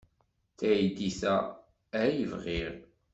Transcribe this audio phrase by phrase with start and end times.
[0.51, 1.35] D taydit-a
[2.03, 2.73] ay bɣiɣ.